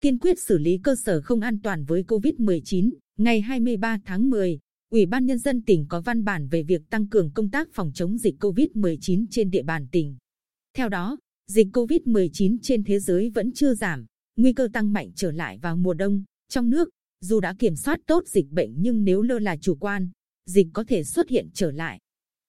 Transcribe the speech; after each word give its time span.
kiên 0.00 0.18
quyết 0.18 0.40
xử 0.40 0.58
lý 0.58 0.78
cơ 0.82 0.96
sở 0.96 1.20
không 1.20 1.40
an 1.40 1.60
toàn 1.62 1.84
với 1.84 2.02
COVID-19. 2.02 2.90
Ngày 3.18 3.40
23 3.40 3.98
tháng 4.04 4.30
10, 4.30 4.58
Ủy 4.90 5.06
ban 5.06 5.26
Nhân 5.26 5.38
dân 5.38 5.62
tỉnh 5.62 5.86
có 5.88 6.00
văn 6.00 6.24
bản 6.24 6.48
về 6.48 6.62
việc 6.62 6.90
tăng 6.90 7.08
cường 7.08 7.30
công 7.34 7.50
tác 7.50 7.68
phòng 7.72 7.92
chống 7.94 8.18
dịch 8.18 8.34
COVID-19 8.40 9.26
trên 9.30 9.50
địa 9.50 9.62
bàn 9.62 9.86
tỉnh. 9.92 10.16
Theo 10.76 10.88
đó, 10.88 11.18
dịch 11.46 11.66
COVID-19 11.72 12.58
trên 12.62 12.84
thế 12.84 12.98
giới 12.98 13.30
vẫn 13.30 13.52
chưa 13.52 13.74
giảm, 13.74 14.06
nguy 14.36 14.52
cơ 14.52 14.68
tăng 14.72 14.92
mạnh 14.92 15.10
trở 15.14 15.30
lại 15.30 15.58
vào 15.58 15.76
mùa 15.76 15.94
đông. 15.94 16.24
Trong 16.48 16.70
nước, 16.70 16.88
dù 17.20 17.40
đã 17.40 17.54
kiểm 17.58 17.76
soát 17.76 18.00
tốt 18.06 18.28
dịch 18.28 18.50
bệnh 18.50 18.74
nhưng 18.78 19.04
nếu 19.04 19.22
lơ 19.22 19.38
là 19.38 19.56
chủ 19.56 19.74
quan, 19.74 20.10
dịch 20.46 20.66
có 20.72 20.84
thể 20.84 21.04
xuất 21.04 21.28
hiện 21.28 21.48
trở 21.54 21.70
lại. 21.70 22.00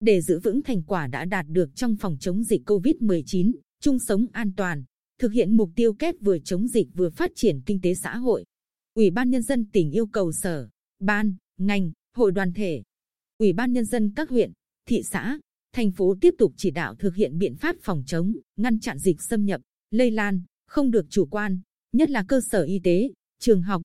Để 0.00 0.20
giữ 0.20 0.40
vững 0.40 0.62
thành 0.62 0.82
quả 0.82 1.06
đã 1.06 1.24
đạt 1.24 1.46
được 1.48 1.74
trong 1.74 1.96
phòng 1.96 2.16
chống 2.20 2.44
dịch 2.44 2.62
COVID-19, 2.70 3.52
chung 3.80 3.98
sống 3.98 4.26
an 4.32 4.52
toàn, 4.56 4.84
thực 5.18 5.32
hiện 5.32 5.56
mục 5.56 5.70
tiêu 5.76 5.94
kép 5.94 6.14
vừa 6.20 6.38
chống 6.38 6.68
dịch 6.68 6.88
vừa 6.94 7.10
phát 7.10 7.30
triển 7.34 7.60
kinh 7.66 7.80
tế 7.80 7.94
xã 7.94 8.16
hội. 8.16 8.44
Ủy 8.94 9.10
ban 9.10 9.30
Nhân 9.30 9.42
dân 9.42 9.66
tỉnh 9.72 9.90
yêu 9.90 10.06
cầu 10.06 10.32
sở, 10.32 10.68
ban, 10.98 11.34
ngành, 11.58 11.92
hội 12.14 12.32
đoàn 12.32 12.52
thể, 12.52 12.82
Ủy 13.38 13.52
ban 13.52 13.72
Nhân 13.72 13.84
dân 13.84 14.12
các 14.16 14.30
huyện, 14.30 14.52
thị 14.88 15.02
xã, 15.02 15.38
thành 15.72 15.90
phố 15.90 16.14
tiếp 16.20 16.34
tục 16.38 16.52
chỉ 16.56 16.70
đạo 16.70 16.94
thực 16.94 17.14
hiện 17.14 17.38
biện 17.38 17.56
pháp 17.56 17.76
phòng 17.80 18.02
chống, 18.06 18.34
ngăn 18.56 18.80
chặn 18.80 18.98
dịch 18.98 19.22
xâm 19.22 19.44
nhập, 19.44 19.60
lây 19.90 20.10
lan, 20.10 20.42
không 20.66 20.90
được 20.90 21.06
chủ 21.10 21.26
quan, 21.26 21.60
nhất 21.92 22.10
là 22.10 22.24
cơ 22.28 22.40
sở 22.40 22.62
y 22.62 22.80
tế, 22.84 23.10
trường 23.40 23.62
học, 23.62 23.82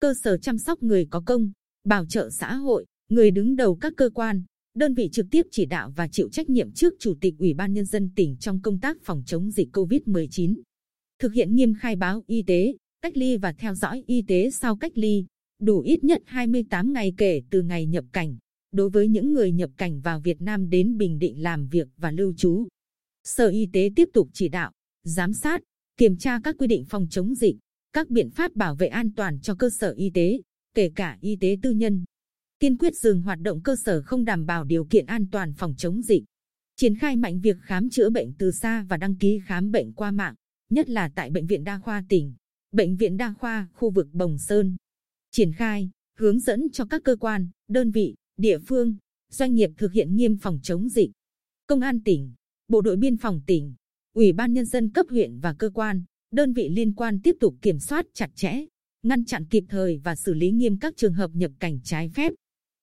cơ 0.00 0.14
sở 0.22 0.38
chăm 0.38 0.58
sóc 0.58 0.82
người 0.82 1.06
có 1.10 1.22
công, 1.26 1.50
bảo 1.84 2.06
trợ 2.06 2.30
xã 2.30 2.54
hội, 2.54 2.86
người 3.08 3.30
đứng 3.30 3.56
đầu 3.56 3.76
các 3.76 3.92
cơ 3.96 4.10
quan, 4.14 4.42
đơn 4.74 4.94
vị 4.94 5.08
trực 5.12 5.26
tiếp 5.30 5.46
chỉ 5.50 5.66
đạo 5.66 5.92
và 5.96 6.08
chịu 6.08 6.28
trách 6.28 6.50
nhiệm 6.50 6.72
trước 6.72 6.94
Chủ 6.98 7.14
tịch 7.20 7.34
Ủy 7.38 7.54
ban 7.54 7.72
Nhân 7.72 7.84
dân 7.84 8.10
tỉnh 8.16 8.36
trong 8.36 8.62
công 8.62 8.80
tác 8.80 8.96
phòng 9.02 9.22
chống 9.26 9.50
dịch 9.50 9.68
COVID-19. 9.72 10.54
Thực 11.18 11.32
hiện 11.32 11.54
nghiêm 11.54 11.74
khai 11.74 11.96
báo 11.96 12.22
y 12.26 12.42
tế, 12.42 12.74
cách 13.02 13.16
ly 13.16 13.36
và 13.36 13.52
theo 13.52 13.74
dõi 13.74 14.04
y 14.06 14.22
tế 14.22 14.50
sau 14.50 14.76
cách 14.76 14.92
ly, 14.94 15.24
đủ 15.58 15.80
ít 15.80 16.04
nhất 16.04 16.22
28 16.26 16.92
ngày 16.92 17.14
kể 17.16 17.42
từ 17.50 17.62
ngày 17.62 17.86
nhập 17.86 18.04
cảnh, 18.12 18.36
đối 18.72 18.90
với 18.90 19.08
những 19.08 19.32
người 19.32 19.52
nhập 19.52 19.70
cảnh 19.76 20.00
vào 20.00 20.20
Việt 20.20 20.40
Nam 20.42 20.70
đến 20.70 20.98
Bình 20.98 21.18
Định 21.18 21.42
làm 21.42 21.68
việc 21.68 21.88
và 21.96 22.10
lưu 22.10 22.34
trú. 22.36 22.66
Sở 23.24 23.48
Y 23.48 23.68
tế 23.72 23.90
tiếp 23.96 24.08
tục 24.12 24.28
chỉ 24.32 24.48
đạo, 24.48 24.72
giám 25.04 25.32
sát, 25.32 25.62
kiểm 25.96 26.16
tra 26.16 26.40
các 26.44 26.56
quy 26.58 26.66
định 26.66 26.84
phòng 26.84 27.06
chống 27.10 27.34
dịch, 27.34 27.56
các 27.92 28.10
biện 28.10 28.30
pháp 28.30 28.56
bảo 28.56 28.74
vệ 28.74 28.86
an 28.86 29.12
toàn 29.16 29.40
cho 29.40 29.54
cơ 29.54 29.70
sở 29.70 29.90
y 29.90 30.10
tế, 30.10 30.40
kể 30.74 30.90
cả 30.94 31.18
y 31.20 31.36
tế 31.36 31.56
tư 31.62 31.70
nhân. 31.70 32.04
Kiên 32.60 32.76
quyết 32.76 32.96
dừng 32.96 33.22
hoạt 33.22 33.40
động 33.40 33.60
cơ 33.62 33.76
sở 33.76 34.02
không 34.02 34.24
đảm 34.24 34.46
bảo 34.46 34.64
điều 34.64 34.84
kiện 34.84 35.06
an 35.06 35.26
toàn 35.32 35.52
phòng 35.52 35.74
chống 35.78 36.02
dịch. 36.02 36.24
Triển 36.76 36.96
khai 36.96 37.16
mạnh 37.16 37.40
việc 37.40 37.56
khám 37.62 37.90
chữa 37.90 38.10
bệnh 38.10 38.32
từ 38.38 38.50
xa 38.50 38.82
và 38.88 38.96
đăng 38.96 39.16
ký 39.16 39.40
khám 39.44 39.70
bệnh 39.70 39.92
qua 39.92 40.10
mạng, 40.10 40.34
nhất 40.70 40.90
là 40.90 41.10
tại 41.14 41.30
Bệnh 41.30 41.46
viện 41.46 41.64
Đa 41.64 41.78
khoa 41.78 42.04
tỉnh, 42.08 42.34
Bệnh 42.72 42.96
viện 42.96 43.16
Đa 43.16 43.34
khoa 43.38 43.68
khu 43.74 43.90
vực 43.90 44.08
Bồng 44.12 44.38
Sơn. 44.38 44.76
Triển 45.30 45.52
khai, 45.52 45.90
hướng 46.18 46.40
dẫn 46.40 46.70
cho 46.72 46.84
các 46.84 47.02
cơ 47.04 47.16
quan, 47.16 47.48
đơn 47.68 47.90
vị, 47.90 48.14
địa 48.36 48.58
phương, 48.58 48.96
doanh 49.30 49.54
nghiệp 49.54 49.70
thực 49.76 49.92
hiện 49.92 50.16
nghiêm 50.16 50.36
phòng 50.36 50.60
chống 50.62 50.88
dịch. 50.88 51.10
Công 51.66 51.80
an 51.80 52.02
tỉnh, 52.02 52.32
Bộ 52.68 52.80
đội 52.80 52.96
Biên 52.96 53.16
phòng 53.16 53.40
tỉnh, 53.46 53.74
Ủy 54.14 54.32
ban 54.32 54.52
Nhân 54.52 54.66
dân 54.66 54.90
cấp 54.90 55.06
huyện 55.10 55.38
và 55.38 55.54
cơ 55.54 55.70
quan, 55.74 56.04
đơn 56.30 56.52
vị 56.52 56.68
liên 56.68 56.94
quan 56.94 57.20
tiếp 57.22 57.36
tục 57.40 57.54
kiểm 57.62 57.78
soát 57.78 58.06
chặt 58.14 58.30
chẽ, 58.34 58.64
ngăn 59.02 59.24
chặn 59.24 59.44
kịp 59.44 59.64
thời 59.68 60.00
và 60.04 60.16
xử 60.16 60.34
lý 60.34 60.50
nghiêm 60.50 60.78
các 60.78 60.96
trường 60.96 61.14
hợp 61.14 61.30
nhập 61.34 61.52
cảnh 61.58 61.80
trái 61.84 62.08
phép. 62.08 62.32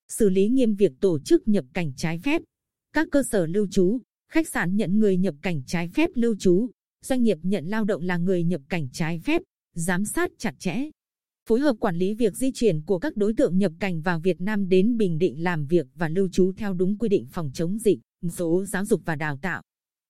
Xử 0.07 0.29
lý 0.29 0.47
nghiêm 0.49 0.75
việc 0.75 0.91
tổ 0.99 1.19
chức 1.19 1.47
nhập 1.47 1.65
cảnh 1.73 1.93
trái 1.95 2.19
phép. 2.23 2.41
Các 2.93 3.07
cơ 3.11 3.23
sở 3.23 3.45
lưu 3.45 3.67
trú, 3.71 4.01
khách 4.31 4.47
sạn 4.47 4.75
nhận 4.75 4.99
người 4.99 5.17
nhập 5.17 5.35
cảnh 5.41 5.61
trái 5.67 5.89
phép 5.93 6.09
lưu 6.15 6.35
trú, 6.39 6.69
doanh 7.05 7.23
nghiệp 7.23 7.37
nhận 7.43 7.65
lao 7.65 7.85
động 7.85 8.01
là 8.01 8.17
người 8.17 8.43
nhập 8.43 8.61
cảnh 8.69 8.87
trái 8.93 9.19
phép, 9.19 9.41
giám 9.75 10.05
sát 10.05 10.31
chặt 10.37 10.55
chẽ. 10.59 10.89
Phối 11.49 11.59
hợp 11.59 11.75
quản 11.79 11.95
lý 11.97 12.13
việc 12.13 12.35
di 12.35 12.51
chuyển 12.51 12.81
của 12.81 12.99
các 12.99 13.15
đối 13.15 13.33
tượng 13.33 13.57
nhập 13.57 13.71
cảnh 13.79 14.01
vào 14.01 14.19
Việt 14.19 14.41
Nam 14.41 14.69
đến 14.69 14.97
Bình 14.97 15.17
Định 15.17 15.43
làm 15.43 15.65
việc 15.65 15.87
và 15.95 16.09
lưu 16.09 16.29
trú 16.31 16.51
theo 16.57 16.73
đúng 16.73 16.97
quy 16.97 17.09
định 17.09 17.27
phòng 17.31 17.51
chống 17.53 17.79
dịch, 17.79 17.99
số 18.31 18.65
giáo 18.65 18.85
dục 18.85 19.01
và 19.05 19.15
đào 19.15 19.37
tạo. 19.41 19.61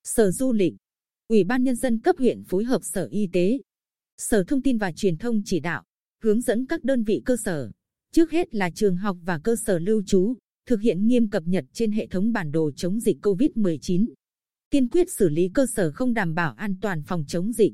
Sở 0.04 0.32
Du 0.32 0.54
lịch, 0.54 0.74
Ủy 1.28 1.44
ban 1.44 1.64
Nhân 1.64 1.76
dân 1.76 2.00
cấp 2.00 2.16
huyện 2.20 2.44
phối 2.44 2.64
hợp 2.64 2.82
Sở 2.84 3.08
Y 3.12 3.30
tế, 3.34 3.60
Sở 4.18 4.44
Thông 4.44 4.62
tin 4.62 4.78
và 4.78 4.92
Truyền 4.92 5.18
thông 5.18 5.42
chỉ 5.46 5.60
đạo, 5.60 5.84
hướng 6.24 6.42
dẫn 6.42 6.66
các 6.66 6.84
đơn 6.84 7.04
vị 7.04 7.22
cơ 7.26 7.38
sở, 7.38 7.72
trước 8.12 8.32
hết 8.32 8.56
là 8.56 8.70
trường 8.70 8.98
học 8.98 9.18
và 9.22 9.40
cơ 9.44 9.56
sở 9.66 9.80
lưu 9.80 10.04
trú, 10.06 10.34
thực 10.68 10.82
hiện 10.82 11.08
nghiêm 11.08 11.30
cập 11.30 11.44
nhật 11.46 11.66
trên 11.74 11.92
hệ 11.92 12.08
thống 12.08 12.32
bản 12.32 12.52
đồ 12.52 12.72
chống 12.76 13.00
dịch 13.00 13.18
COVID-19. 13.22 14.06
Kiên 14.72 14.90
quyết 14.90 15.12
xử 15.12 15.30
lý 15.30 15.50
cơ 15.54 15.66
sở 15.66 15.92
không 15.92 16.14
đảm 16.14 16.34
bảo 16.34 16.54
an 16.58 16.76
toàn 16.82 17.04
phòng 17.04 17.24
chống 17.28 17.54
dịch. 17.54 17.74